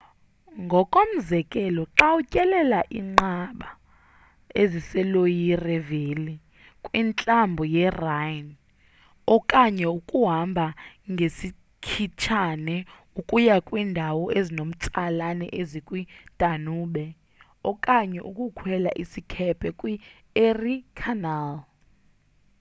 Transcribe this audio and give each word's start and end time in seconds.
ngokomzekelo 0.65 1.83
xa 1.97 2.09
utyelela 2.19 2.79
iinqaba 2.97 3.69
eziseloire 4.61 5.77
valley 5.89 6.37
kwintlambo 6.85 7.63
yerhine 7.75 8.53
okanye 9.35 9.85
ukuhamba 9.97 10.65
ngesikhitshane 11.13 12.75
ukuya 13.19 13.55
kwindawo 13.67 14.23
ezinomtsalane 14.37 15.47
ezikwidanube 15.61 17.05
okanye 17.71 18.19
ukukhwela 18.29 18.91
isikhephe 19.03 19.69
kwi-erie 19.79 20.85
canal 20.99 21.53